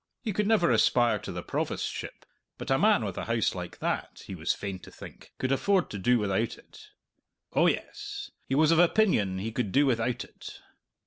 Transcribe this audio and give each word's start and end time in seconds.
He 0.23 0.33
could 0.33 0.47
never 0.47 0.71
aspire 0.71 1.19
to 1.19 1.31
the 1.31 1.43
provostship, 1.43 2.25
but 2.57 2.71
a 2.71 2.79
man 2.79 3.05
with 3.05 3.19
a 3.19 3.25
house 3.25 3.53
like 3.53 3.77
that, 3.77 4.23
he 4.25 4.33
was 4.33 4.51
fain 4.51 4.79
to 4.79 4.89
think, 4.89 5.31
could 5.37 5.51
afford 5.51 5.91
to 5.91 5.99
do 5.99 6.17
without 6.17 6.57
it. 6.57 6.87
Oh 7.53 7.67
yes; 7.67 8.31
he 8.47 8.55
was 8.55 8.71
of 8.71 8.79
opinion 8.79 9.37
he 9.37 9.51
could 9.51 9.71
do 9.71 9.85
without 9.85 10.23
it! 10.23 10.59